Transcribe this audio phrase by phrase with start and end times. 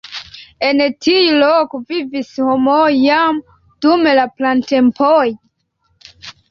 [0.69, 3.39] En tiu loko vivis homoj jam
[3.87, 5.25] dum la pratempoj.